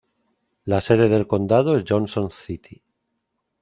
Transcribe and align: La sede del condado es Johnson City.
La 0.65 0.81
sede 0.81 1.07
del 1.09 1.27
condado 1.27 1.75
es 1.77 1.85
Johnson 1.87 2.31
City. 2.31 2.81